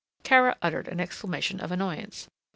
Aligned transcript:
Kara 0.23 0.57
uttered 0.63 0.87
an 0.87 0.99
exclamation 0.99 1.59
of 1.59 1.71
annoyance. 1.71 2.27